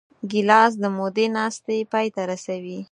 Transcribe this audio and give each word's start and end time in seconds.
ګیلاس 0.31 0.71
د 0.83 0.85
مودې 0.97 1.27
ناستې 1.35 1.77
پای 1.91 2.07
ته 2.15 2.21
رسوي. 2.31 2.79